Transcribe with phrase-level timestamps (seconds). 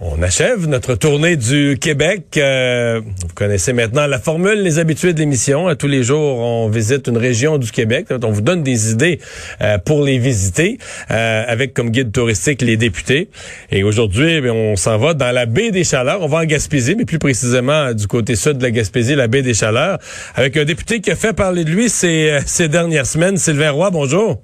[0.00, 2.36] on achève notre tournée du Québec.
[2.36, 5.72] Euh, vous connaissez maintenant la formule, les habitués de l'émission.
[5.76, 8.06] Tous les jours, on visite une région du Québec.
[8.10, 9.20] On vous donne des idées
[9.60, 10.78] euh, pour les visiter,
[11.10, 13.28] euh, avec comme guide touristique les députés.
[13.70, 16.22] Et aujourd'hui, eh on s'en va dans la baie des Chaleurs.
[16.22, 19.42] On va en Gaspésie, mais plus précisément du côté sud de la Gaspésie, la baie
[19.42, 19.98] des Chaleurs,
[20.34, 23.90] avec un député qui a fait parler de lui ces, ces dernières semaines, Sylvain Roy.
[23.90, 24.40] Bonjour.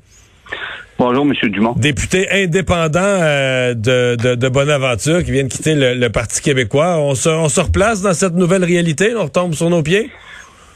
[1.01, 1.33] Bonjour, M.
[1.51, 1.73] Dumont.
[1.79, 6.99] Député indépendant euh, de, de, de, Bonaventure qui vient de quitter le, Parti québécois.
[6.99, 9.15] On se, on se replace dans cette nouvelle réalité?
[9.17, 10.11] On retombe sur nos pieds?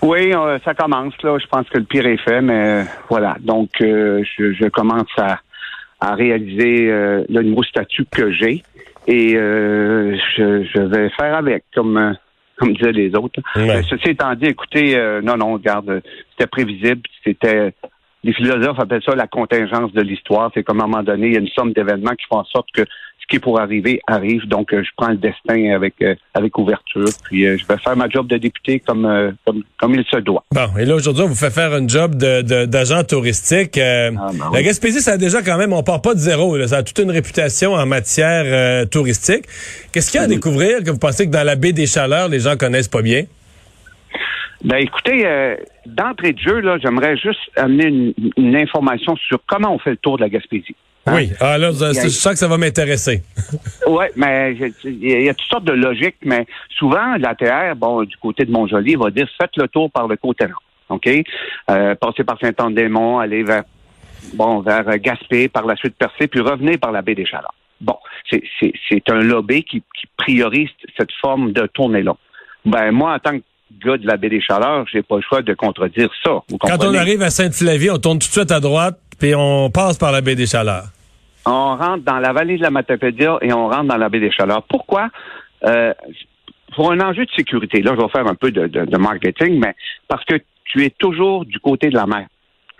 [0.00, 1.12] Oui, euh, ça commence.
[1.22, 1.36] là.
[1.38, 3.36] Je pense que le pire est fait, mais voilà.
[3.42, 5.40] Donc, euh, je, je, commence à,
[6.00, 6.86] à réaliser
[7.28, 8.62] le nouveau statut que j'ai
[9.06, 12.16] et je, je, vais faire avec, comme
[12.56, 13.40] comme disaient les autres.
[13.90, 17.74] ceci étant dit, écoutez, non, non, regarde, c'était prévisible, c'était
[18.24, 20.50] les philosophes appellent ça la contingence de l'histoire.
[20.54, 22.44] C'est comme à un moment donné, il y a une somme d'événements qui font en
[22.44, 24.46] sorte que ce qui est pour arriver arrive.
[24.48, 27.08] Donc, euh, je prends le destin avec euh, avec ouverture.
[27.24, 30.42] Puis, euh, je vais faire ma job de député comme comme, comme il se doit.
[30.52, 33.78] Bon, et là aujourd'hui, on vous fait faire un job de d'agent touristique.
[33.78, 36.58] Ah, ben la Gaspésie, ça a déjà quand même, on part pas de zéro.
[36.66, 39.44] Ça a toute une réputation en matière touristique.
[39.92, 42.28] Qu'est-ce qu'il y a à découvrir que vous pensez que dans la baie des Chaleurs,
[42.28, 43.24] les gens connaissent pas bien?
[44.64, 49.78] Ben écoutez, euh, d'entrée de jeu, là, j'aimerais juste amener une, information sur comment on
[49.78, 50.74] fait le tour de la Gaspésie.
[51.06, 51.16] Hein?
[51.16, 53.22] Oui, alors ah, c'est ça que ça va m'intéresser.
[53.86, 58.46] oui, mais il y, a toutes sortes de logiques, mais souvent, l'ATR, bon, du côté
[58.46, 60.62] de Montjoli, va dire faites le tour par le côté nord.
[60.88, 61.10] OK?
[61.70, 63.64] Euh, passez par Saint-Anne-des-Monts, allez vers
[64.32, 67.54] bon, vers Gaspé, par la suite percé, puis revenez par la baie des Chaleurs.
[67.82, 67.98] Bon,
[68.30, 72.16] c'est un lobby qui, qui priorise cette forme de tournée-là.
[72.64, 73.44] Ben, moi, en tant que
[73.84, 76.42] gars de la baie des Chaleurs, j'ai pas le choix de contredire ça.
[76.60, 79.98] Quand on arrive à Sainte-Flavie, on tourne tout de suite à droite, puis on passe
[79.98, 80.84] par la baie des Chaleurs.
[81.46, 84.30] On rentre dans la vallée de la Matapédia et on rentre dans la baie des
[84.30, 84.62] Chaleurs.
[84.62, 85.10] Pourquoi?
[85.64, 85.92] Euh,
[86.74, 87.82] pour un enjeu de sécurité.
[87.82, 89.74] Là, je vais faire un peu de, marketing, mais
[90.08, 92.26] parce que tu es toujours du côté de la mer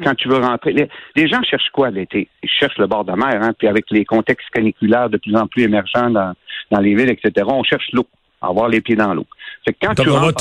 [0.03, 0.75] quand tu veux rentrer.
[1.15, 2.29] Les, gens cherchent quoi l'été?
[2.43, 5.47] Ils cherchent le bord de mer, hein, puis avec les contextes caniculaires de plus en
[5.47, 6.33] plus émergents dans,
[6.73, 8.07] dans les villes, etc., on cherche l'eau
[8.47, 9.27] avoir les pieds dans l'eau.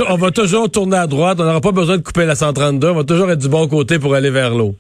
[0.09, 2.95] on, va toujours tourner à droite, on n'aura pas besoin de couper la 132, on
[2.95, 4.75] va toujours être du bon côté pour aller vers l'eau.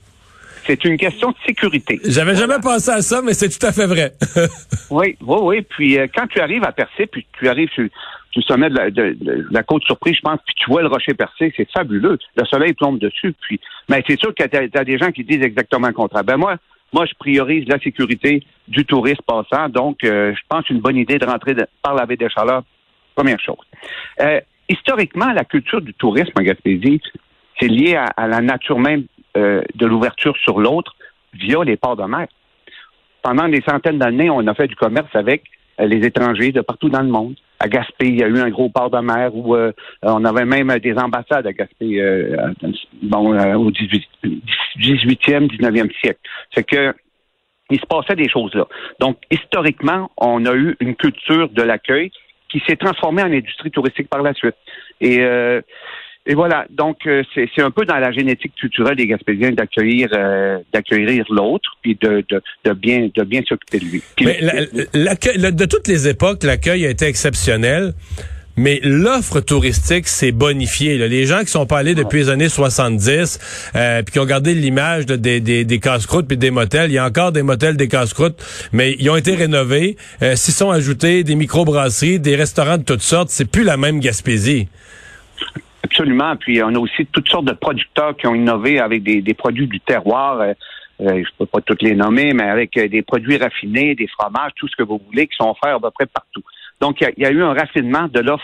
[0.65, 1.99] C'est une question de sécurité.
[2.05, 4.13] J'avais jamais pensé à ça, mais c'est tout à fait vrai.
[4.89, 5.61] oui, oui, oui.
[5.61, 9.17] Puis euh, quand tu arrives à Percé, puis tu arrives sur, le sommet de
[9.51, 12.17] la, côte surprise, je pense, puis tu vois le rocher percé, c'est fabuleux.
[12.35, 13.33] Le soleil tombe dessus.
[13.41, 13.59] Puis,
[13.89, 16.23] mais c'est sûr que tu as, des gens qui disent exactement le contraire.
[16.23, 16.55] Ben moi,
[16.93, 19.69] moi, je priorise la sécurité du touriste passant.
[19.69, 22.63] Donc, euh, je pense une bonne idée de rentrer par la baie des Chaleurs
[23.15, 23.65] Première chose.
[24.21, 27.01] Euh, historiquement, la culture du tourisme en Gaspésie,
[27.59, 29.05] c'est lié à, la nature même
[29.37, 30.95] euh, de l'ouverture sur l'autre
[31.33, 32.27] via les ports de mer.
[33.21, 35.43] Pendant des centaines d'années, on a fait du commerce avec
[35.79, 37.35] euh, les étrangers de partout dans le monde.
[37.59, 39.55] À Gaspé, il y a eu un gros port de mer où
[40.01, 42.01] on avait même des ambassades à Gaspé
[43.03, 44.27] bon, au 18, e
[44.77, 46.19] 19e siècle.
[46.53, 46.93] C'est que
[47.69, 48.67] il se passait des choses là.
[48.99, 52.11] Donc, historiquement, on a eu une culture de l'accueil
[52.53, 54.55] qui s'est transformé en industrie touristique par la suite.
[55.01, 55.61] Et euh,
[56.25, 60.59] et voilà, donc euh, c'est un peu dans la génétique culturelle des Gaspésiens d'accueillir euh,
[60.71, 64.03] d'accueillir l'autre puis de, de, de, bien de bien s'occuper de lui.
[64.21, 64.39] Mais
[65.51, 67.93] de toutes les époques, l'accueil a été exceptionnel.
[68.55, 70.97] Mais l'offre touristique s'est bonifiée.
[71.07, 74.53] Les gens qui sont pas allés depuis les années 70, euh, puis qui ont gardé
[74.53, 77.87] l'image des, des, des casse-croûtes puis des motels, il y a encore des motels, des
[77.87, 79.97] casse-croûtes, mais ils ont été rénovés.
[80.21, 83.29] Euh, S'y sont ajoutés des microbrasseries, des restaurants de toutes sortes.
[83.29, 84.67] C'est plus la même Gaspésie.
[85.83, 86.35] Absolument.
[86.37, 89.67] Puis on a aussi toutes sortes de producteurs qui ont innové avec des, des produits
[89.67, 90.39] du terroir.
[90.39, 90.53] Euh,
[91.01, 94.51] euh je peux pas toutes les nommer, mais avec euh, des produits raffinés, des fromages,
[94.55, 96.43] tout ce que vous voulez, qui sont offerts à peu près partout.
[96.81, 98.43] Donc, il y, a eu un raffinement de l'offre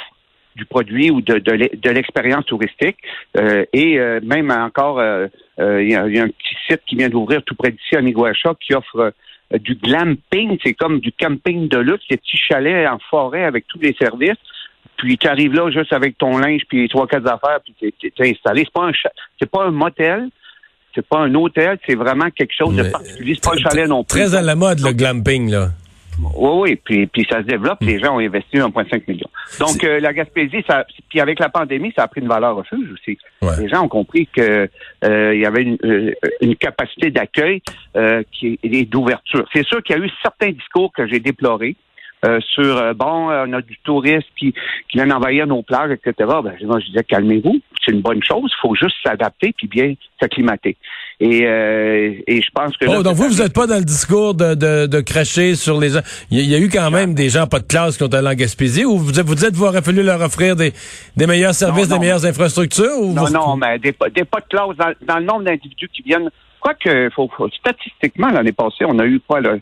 [0.55, 2.97] du produit ou de, de, l'expérience touristique.
[3.37, 5.27] Euh, et euh, même encore, euh,
[5.57, 8.73] il y, a, un petit site qui vient d'ouvrir tout près d'ici, à Miguacha, qui
[8.73, 9.13] offre
[9.53, 10.57] du glamping.
[10.63, 14.37] C'est comme du camping de luxe, des petits chalets en forêt avec tous les services.
[14.97, 18.31] Puis tu arrives là juste avec ton linge puis trois quatre affaires puis t'es, es
[18.31, 18.65] installé.
[18.65, 18.91] C'est pas un
[19.39, 20.27] c'est pas un motel,
[20.93, 23.35] c'est pas un hôtel, c'est vraiment quelque chose de particulier.
[23.35, 24.19] C'est pas un chalet non plus.
[24.19, 25.69] Très à la mode le glamping là.
[26.35, 27.79] Oui, oui, puis, puis ça se développe.
[27.81, 28.03] Les hmm.
[28.03, 29.27] gens ont investi 1,5 million.
[29.59, 32.89] Donc, euh, la Gaspésie, ça, puis avec la pandémie, ça a pris une valeur refuge
[32.91, 33.17] aussi.
[33.59, 34.69] Les gens ont compris que
[35.03, 37.61] euh, il y avait une, euh, une capacité d'accueil
[38.31, 39.45] qui et d'ouverture.
[39.53, 41.75] C'est sûr qu'il y a eu certains discours que j'ai déplorés.
[42.25, 44.53] euh, sur euh, bon, euh, on a du tourisme qui,
[44.89, 46.13] qui vient envahir nos plages, etc.
[46.43, 49.93] Ben, moi, je disais calmez-vous, c'est une bonne chose, il faut juste s'adapter puis bien
[50.19, 50.75] s'acclimater.
[51.21, 52.85] Et, euh, et je pense que.
[52.87, 55.89] Oh, donc vous, vous n'êtes pas dans le discours de, de, de cracher sur les
[55.89, 55.99] gens.
[56.31, 58.33] Il y, a- eu quand même des gens pas de classe qui ont allé en
[58.35, 60.71] Gaspésie ou vous, vous dites qu'il aurait fallu leur offrir des,
[61.17, 61.95] des meilleurs services, non.
[61.97, 62.97] des meilleures infrastructures?
[63.01, 65.43] Ou Non, vous- non, mais des, pas- des pas de clause dans, dans le nombre
[65.43, 66.29] d'individus qui viennent.
[66.61, 69.55] Quoique, faut, faut- statistiquement, l'année passée, on a eu quoi, là?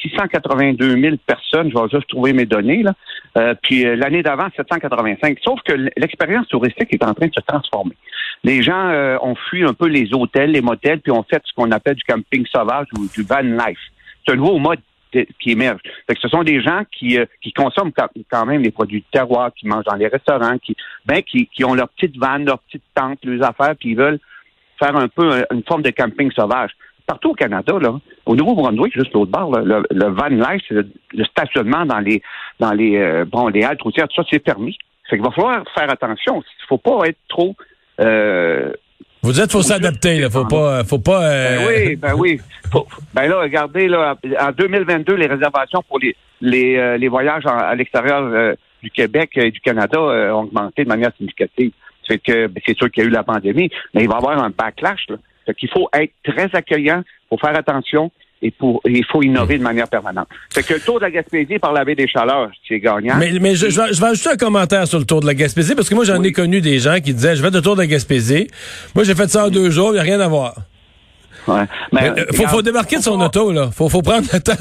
[0.00, 2.92] 682 000 personnes, je vais juste trouver mes données, là.
[3.38, 5.38] Euh, puis euh, l'année d'avant, 785.
[5.44, 7.96] Sauf que l'expérience touristique est en train de se transformer.
[8.44, 11.52] Les gens euh, ont fui un peu les hôtels, les motels, puis ont fait ce
[11.54, 13.78] qu'on appelle du camping sauvage ou du van life.
[14.26, 14.80] C'est un nouveau mode
[15.12, 15.80] de- qui émerge.
[16.06, 19.06] Fait que ce sont des gens qui, euh, qui consomment quand, même les produits de
[19.12, 20.74] terroir, qui mangent dans les restaurants, qui,
[21.06, 24.18] ben, qui, qui ont leur petite vanne, leur petite tente, leurs affaires, puis ils veulent
[24.78, 26.70] faire un peu euh, une forme de camping sauvage.
[27.06, 30.88] Partout au Canada, là, au Nouveau-Brunswick, juste l'autre bord, là, le, le van life, le,
[31.12, 32.22] le stationnement dans les
[32.58, 34.78] dans les euh, bon les haltes routières, tout ça, c'est permis.
[35.10, 36.42] Fait qu'il va falloir faire attention.
[36.42, 37.54] Il faut pas être trop
[38.00, 38.72] euh,
[39.22, 40.30] Vous dites qu'il faut s'adapter, là.
[40.30, 41.24] Faut pas, faut pas.
[41.24, 42.40] euh, ben oui, ben oui.
[42.70, 47.46] Faut- ben là, regardez, là, en 2022, les réservations pour les les, euh, les voyages
[47.46, 51.70] en- à l'extérieur euh, du Québec et du Canada euh, ont augmenté de manière significative.
[52.08, 54.18] Fait que ben, c'est sûr qu'il y a eu la pandémie, mais il va y
[54.18, 55.06] avoir un backlash.
[55.08, 55.16] Là.
[55.46, 58.10] Fait qu'il faut être très accueillant, il faut faire attention
[58.42, 60.28] et pour il faut innover de manière permanente.
[60.52, 63.16] Fait que le tour de la Gaspésie par la baie des Chaleurs, c'est gagnant.
[63.16, 65.34] Mais, mais je, je vais, je vais ajouter un commentaire sur le tour de la
[65.34, 66.28] Gaspésie parce que moi, j'en Oui.
[66.28, 68.48] ai connu des gens qui disaient Je vais le tour de la Gaspésie.
[68.94, 70.54] Moi, j'ai fait ça en deux jours, il n'y a rien à voir.
[71.48, 71.64] Ouais.
[71.92, 73.68] Mais, Euh, faut, faut débarquer de son auto, là.
[73.74, 74.52] Faut, faut prendre le temps.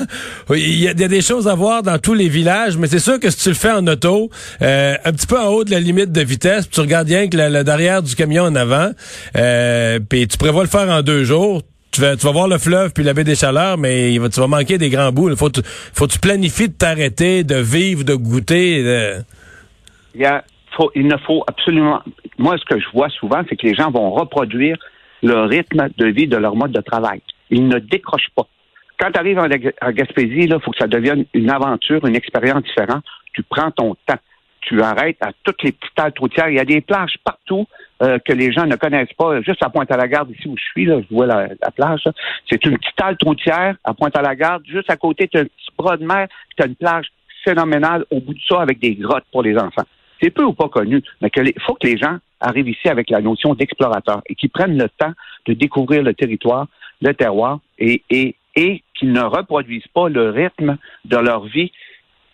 [0.49, 2.87] Il y, a, il y a des choses à voir dans tous les villages, mais
[2.87, 4.31] c'est sûr que si tu le fais en auto,
[4.63, 7.27] euh, un petit peu en haut de la limite de vitesse, puis tu regardes bien
[7.29, 8.89] que le, le derrière du camion en avant,
[9.37, 11.61] euh, puis tu prévois le faire en deux jours,
[11.91, 14.29] tu vas, tu vas voir le fleuve puis la baie des Chaleurs, mais il va,
[14.29, 15.29] tu vas manquer des grands bouts.
[15.29, 15.49] Il faut,
[15.93, 18.79] faut que tu planifies de t'arrêter, de vivre, de goûter.
[20.95, 22.01] il, ne faut absolument.
[22.37, 24.77] Moi, ce que je vois souvent, c'est que les gens vont reproduire
[25.21, 27.21] le rythme de vie de leur mode de travail.
[27.49, 28.47] Ils ne décrochent pas.
[28.99, 33.03] Quand tu arrives en Gaspésie, il faut que ça devienne une aventure, une expérience différente.
[33.33, 34.19] Tu prends ton temps.
[34.61, 36.49] Tu arrêtes à toutes les petites haltes routières.
[36.49, 37.67] Il y a des plages partout
[38.01, 39.41] euh, que les gens ne connaissent pas.
[39.41, 42.03] Juste à Pointe-à-la-Garde, ici où je suis, là, je vois la, la plage.
[42.49, 44.63] C'est une petite halte routière à Pointe-à-la-Garde.
[44.67, 46.27] Juste à côté, tu as un petit bras de mer.
[46.55, 47.07] Tu as une plage
[47.43, 49.85] phénoménale au bout de ça avec des grottes pour les enfants
[50.21, 53.21] c'est peu ou pas connu, mais il faut que les gens arrivent ici avec la
[53.21, 55.13] notion d'explorateur et qu'ils prennent le temps
[55.45, 56.67] de découvrir le territoire,
[57.01, 61.71] le terroir et, et, et qu'ils ne reproduisent pas le rythme de leur vie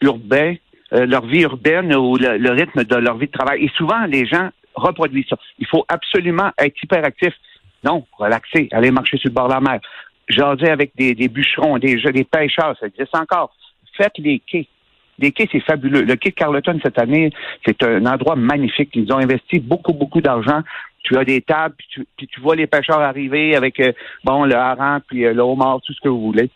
[0.01, 0.57] urbaine,
[0.94, 3.66] euh, leur vie urbaine ou le, le rythme de leur vie de travail.
[3.66, 5.38] Et souvent, les gens reproduisent ça.
[5.60, 7.34] Il faut absolument être hyperactif.
[7.84, 9.80] Non, relaxer, aller marcher sur le bord de la mer,
[10.28, 13.56] jaser avec des, des bûcherons, des, des pêcheurs, ça existe encore.
[13.95, 14.68] Faites les quais.
[15.19, 16.04] Les quais, c'est fabuleux.
[16.04, 17.31] Le quai de Carleton, cette année,
[17.66, 18.92] c'est un endroit magnifique.
[18.94, 20.62] Ils ont investi beaucoup, beaucoup d'argent.
[21.04, 23.94] Tu as des tables, puis tu, puis tu vois les pêcheurs arriver avec, euh,
[24.24, 26.50] bon, le hareng, puis euh, le homard, tout ce que vous voulez.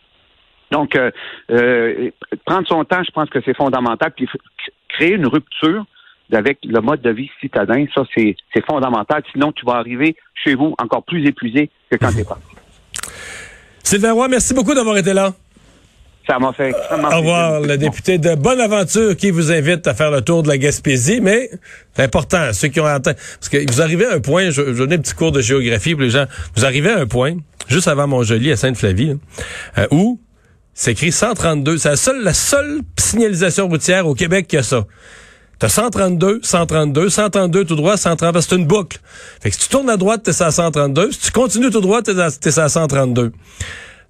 [0.72, 1.10] Donc, euh,
[1.50, 2.10] euh,
[2.46, 4.10] prendre son temps, je pense que c'est fondamental.
[4.16, 4.26] Puis
[4.88, 5.84] créer une rupture
[6.32, 9.22] avec le mode de vie citadin, ça, c'est c'est fondamental.
[9.32, 12.42] Sinon, tu vas arriver chez vous encore plus épuisé que quand t'es parti.
[13.84, 15.34] Sylvain Roy, merci beaucoup d'avoir été là.
[16.26, 17.68] Ça m'a fait extrêmement Au revoir, plaisir.
[17.68, 21.50] le député de Bonaventure qui vous invite à faire le tour de la Gaspésie, mais
[21.92, 24.78] c'est important, ceux qui ont atteint, parce que vous arrivez à un point, je, je
[24.78, 27.34] donnais un petit cours de géographie pour les gens, vous arrivez à un point,
[27.68, 29.14] juste avant Montjoli, à Sainte-Flavie, là,
[29.78, 30.20] euh, où
[30.74, 34.84] c'est écrit 132, c'est la seule, la seule signalisation routière au Québec qui a ça.
[35.58, 38.98] T'as 132, 132, 132 tout droit, 130, parce que c'est une boucle.
[39.40, 42.02] Fait que si tu tournes à droite, t'es à 132, si tu continues tout droit,
[42.02, 43.32] t'es à, t'es à 132.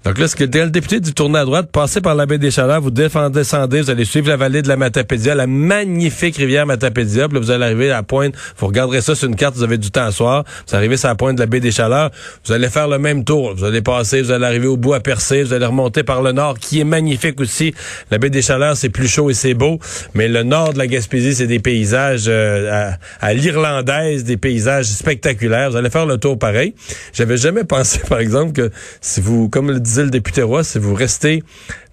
[0.04, 2.50] Donc là, ce que le député dit tourner à droite, passez par la baie des
[2.50, 7.28] Chaleurs, vous descendez, vous allez suivre la vallée de la Matapédia, la magnifique rivière Matapédia,
[7.28, 9.62] puis là, vous allez arriver à la pointe, vous regarderez ça sur une carte, vous
[9.62, 12.10] avez du temps à soir, vous arrivez sur la pointe de la baie des Chaleurs,
[12.44, 15.00] vous allez faire le même tour, vous allez passer, vous allez arriver au bout à
[15.00, 17.72] Percé, vous allez remonter par le nord, qui est magnifique aussi.
[18.10, 19.78] La baie des Chaleurs, c'est plus chaud et c'est beau,
[20.14, 24.86] mais le nord de la Gaspésie, c'est des paysages euh, à, à l'irlandaise, des paysages
[24.86, 25.70] spectaculaires.
[25.70, 26.74] Vous allez faire le tour pareil.
[27.12, 30.94] J'avais jamais pensé, par exemple, que si vous, comme le disait le député si vous
[30.94, 31.42] restez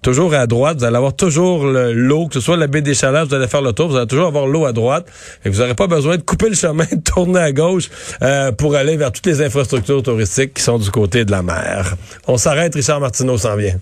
[0.02, 2.94] toujours à droite, vous allez avoir toujours le- l'eau, que ce soit la baie des
[2.94, 5.06] Chaleurs, vous allez faire le tour, vous allez toujours avoir l'eau à droite,
[5.44, 7.90] et vous n'aurez pas besoin de couper le chemin, de tourner à gauche
[8.22, 11.94] euh, pour aller vers toutes les infrastructures touristiques qui sont du côté de la mer.
[12.26, 13.78] On s'arrête, Richard Martineau s'en vient.